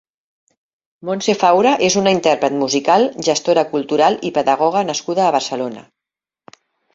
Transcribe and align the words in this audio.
Montse 1.09 1.33
Faura 1.43 1.73
és 1.87 1.97
una 2.01 2.13
intèrpret 2.17 2.55
musical, 2.61 3.05
gestora 3.27 3.65
cultural 3.75 4.19
i 4.31 4.33
pedagoga 4.39 4.83
nascuda 4.89 5.27
a 5.27 5.31
Barcelona. 5.37 5.87